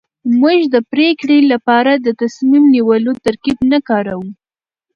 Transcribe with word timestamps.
موږ 0.41 0.59
د 0.73 0.75
پرېکړې 0.91 1.39
لپاره 1.51 1.91
د 1.95 2.07
تصميم 2.21 2.63
نيولو 2.75 3.11
ترکيب 3.25 3.57
نه 3.71 3.79
کاروو. 3.87 4.27